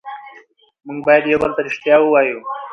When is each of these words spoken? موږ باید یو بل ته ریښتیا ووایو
موږ 0.85 0.99
باید 1.07 1.23
یو 1.31 1.39
بل 1.43 1.51
ته 1.55 1.61
ریښتیا 1.67 1.95
ووایو 2.01 2.39